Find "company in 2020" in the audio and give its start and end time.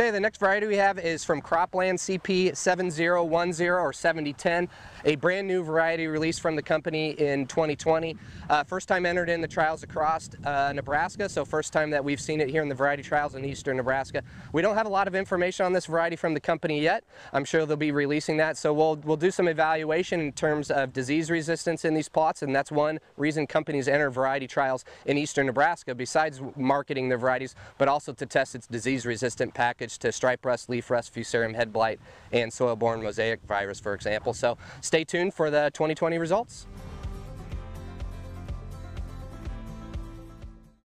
6.62-8.16